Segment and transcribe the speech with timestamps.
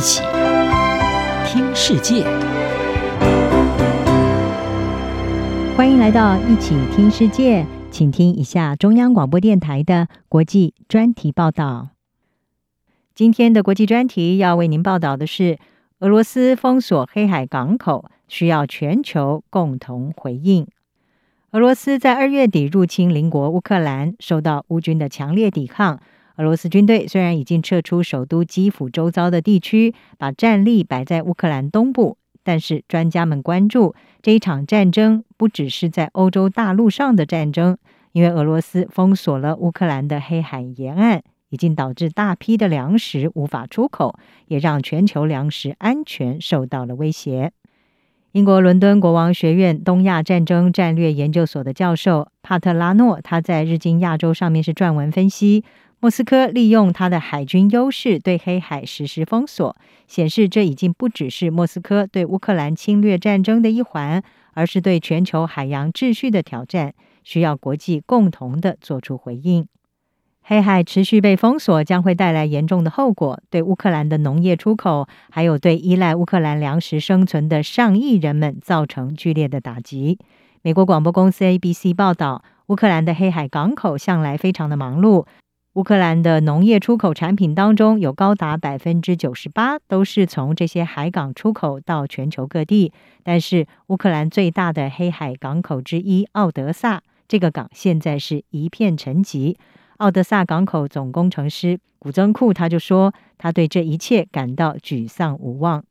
[0.00, 0.22] 一起
[1.44, 2.24] 听世界，
[5.76, 11.90] 欢迎来到一起听世界，请听一下中央广播电台的国际专题报道。
[13.14, 15.58] 今天的国际专题要为您报道的是：
[15.98, 20.66] 俄罗斯封锁黑海港口，需要全球共同回应。
[21.50, 26.00] 俄罗斯在二月底入侵邻国乌克兰，受到乌军的强烈抵抗。
[26.36, 37.76] 俄罗斯军队虽然已经撤出首都基辅周遭的地区，把战力摆在乌克兰东部，但是专家们关注这一场战争不只是在欧洲大陆上的战争，
[38.12, 47.52] 因为俄罗斯封锁了乌克兰的黑海沿岸，已经导致大批的粮食无法出口，也让全球粮食安全受到了威胁。
[48.32, 55.64] 英国伦敦国王学院东亚战争战略研究所的教授帕特拉诺，他在《日经亚洲》上面是撰文分析。
[56.02, 64.22] 莫斯科利用它的海军优势对黑海实施封锁，显示这已经不只是莫斯科对乌克兰侵略战争的一环，
[64.54, 69.66] 而是对全球海洋秩序的挑战，需要国际共同的做出回应。
[70.42, 80.18] 黑海持续被封锁将会带来严重的后果，对乌克兰的农业出口，还有对依赖乌克兰粮食生存的上亿人们造成剧烈的打击。
[80.62, 85.26] 美国广播公司 ABC 报道，乌克兰的黑海港口向来非常的忙碌。
[85.74, 92.92] 乌克兰的农业出口产品当中，有高达百分之九十八都是从这些海港出口到全球各地。
[93.22, 99.54] 但是，乌克兰最大的黑海港口之一奥德萨，这个港现在是一片沉寂。
[99.98, 105.84] 奥德萨港口总工程师古曾库他就说，他对这一切感到沮丧无望。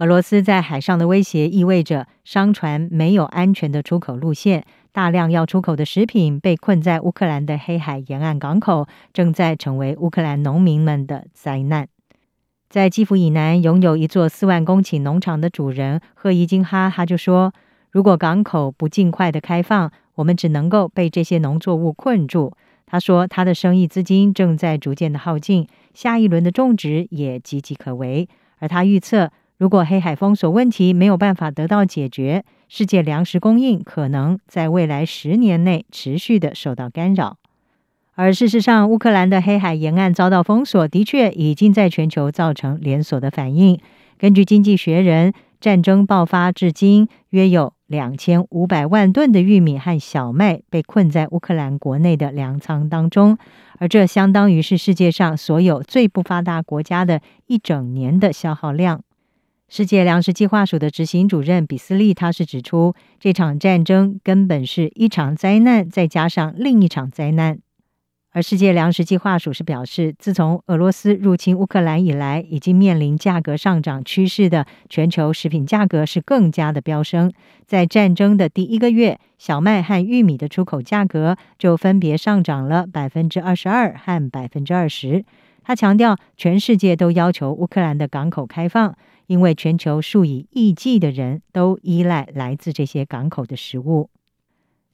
[0.00, 4.64] 俄罗斯在海上的威胁意味着商船没有安全的出口路线。
[4.98, 11.86] 大量要出口的食品被困在乌克兰的黑海沿岸港口，正在成为乌克兰农民们的灾难。
[12.68, 17.52] 在基辅以南拥有一座四万公顷农场的主人赫伊金哈他就说
[17.92, 22.52] ：“如果港口不尽快的开放，我们只能够被这些农作物困住。”
[22.84, 37.38] 他说：“他的生意资金正在逐渐的耗尽，下一轮的种植也岌岌可危。”而他预测，如果黑海封锁问题没有办法得到解决，世界粮食供应可能在未来十年内持续的受到干扰，
[38.14, 43.80] 而事实上，乌克兰的黑海沿岸遭到封锁，的确已经在全球造成连锁的反应。
[44.16, 53.36] 根据《经济学人》，战争爆发至今，约有两千五百万吨的玉米和小麦被困在乌克兰国内的粮仓当中，
[53.78, 59.02] 而这相当于是世界上所有最不发达国家的一整年的消耗量。
[59.70, 67.58] 世界粮食计划署的执行主任比斯利，他是指出，这场战争根本是一场灾难，再加上另一场灾难。
[68.30, 77.30] 而世界粮食计划署是表示，自从俄罗斯入侵乌克兰以来，已经面临价格上涨趋势的全球食品价格是更加的飙升。
[77.66, 85.26] 在战争的第一个月，小麦和玉米的出口价格就分别上涨了百分之二十二和百分之二十。
[85.62, 88.96] 他强调，全世界都要求乌克兰的港口开放。
[89.28, 94.10] 因为全球数以亿计的人都依赖来自这些港口的食物。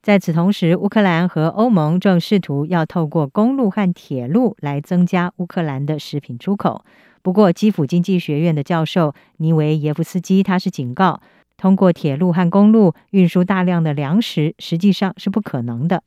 [0.03, 6.85] 在此同时，乌克兰和欧盟正试图要透过公路和铁路来增加乌克兰的食品出口。
[7.23, 11.23] 不过，基辅经济学院的教授尼维耶夫斯基他是警告，
[11.57, 16.03] 通过铁路和公路运输大量的粮食实际上是不可能的。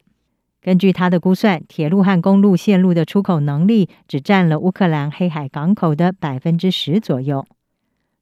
[0.62, 7.48] 根据他的估算，铁路和公路线路的出口能力只占了乌克兰黑海港口的百分之十左右。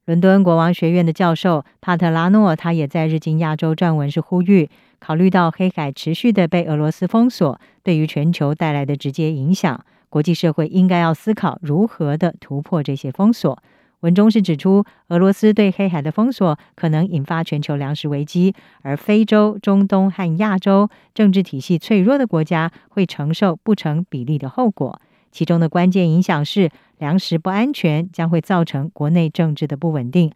[0.06, 13.58] 伦敦国王学院的教授帕特拉诺，他也在《日经亚洲》撰文是呼吁，考虑到黑海持续的被俄罗斯封锁，对于全球带来的直接影响，国际社会应该要思考如何的突破这些封锁。
[14.02, 25.02] 文中是指出，俄罗斯对黑海的封锁可能引发全球粮食危机，而非洲、中东和亚洲政治体系脆弱的国家会承受不成比例的后果。
[25.32, 30.32] 其中的关键影响是，粮食不安全将会造成国内政治的不稳定。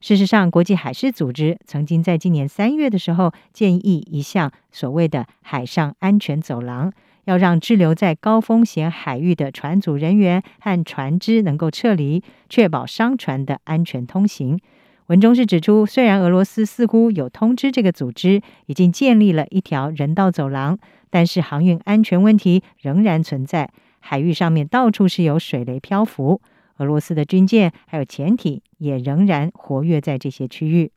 [0.00, 6.92] 事实上，国际海事组织曾经在今年三月的时候建议一项所谓的“海上安全走廊”，
[7.24, 14.58] 要让滞留在高风险海域的船组人员和船只能够撤离，确保商船的安全通行。
[15.06, 20.76] 文中是指出，虽然俄罗斯似乎有通知这个组织已经建立了一条人道走廊，
[21.10, 23.70] 但是航运安全问题仍然存在。
[24.02, 26.40] 海域上面到处是有水雷漂浮，
[26.76, 30.90] 俄罗斯的军舰还有潜艇也仍然活跃在这些区域。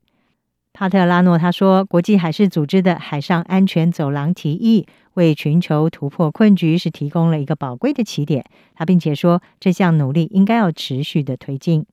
[0.73, 8.43] 帕特拉诺他说，国际海事组织的海上安全走廊提议为全球突破困局是提供了一个宝贵的起点。
[8.73, 11.85] 他并且说，这项努力应该要持续的推进。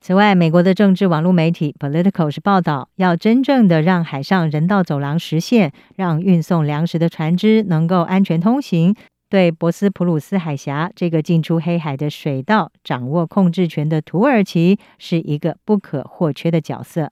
[0.00, 8.94] 此外，美国的政治网络媒体 Political 是报道，要真正的让海上人道走廊实现，让运送粮食的船只能够安全通行，
[9.28, 17.10] 对博斯普鲁斯海峡这个进出黑海的水道掌握控制权的土耳其是一个不可或缺的角色。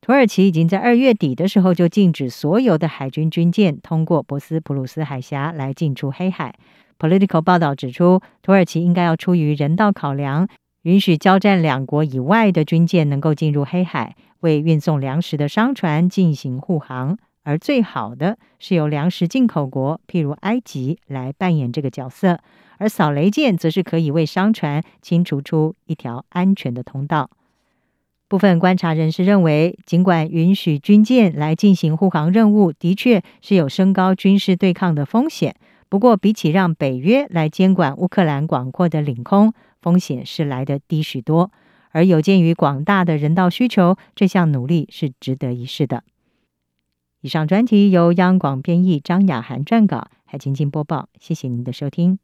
[0.00, 6.54] 土耳其已经在二月底的时候就禁止所有的海军军舰通过博斯普鲁斯海峡来进出黑海。
[6.98, 10.48] Political 报道指出，土耳其应该要出于人道考量。
[10.82, 17.18] 允许交战两国以外的军舰能够进入黑海，为运送粮食的商船进行护航。
[17.42, 22.40] 而最好的是由粮食进口国，譬如埃及来扮演这个角色。
[22.78, 27.28] 而扫雷舰则是可以为商船清除出一条安全的通道。
[28.26, 35.56] 部分观察人士认为，尽管允许军舰来进行护航任务，的确是有升高军事对抗的风险。
[35.88, 39.52] 不过，比起让北约来监管乌克兰广阔的领空，
[39.82, 41.50] 风险是来得低许多，
[41.90, 46.04] 而有鉴于广大的人道需求，这项努力是值得一试的。
[47.22, 52.18] 以上专题由央广编译张雅涵撰稿，海清清播报，谢谢您的收听。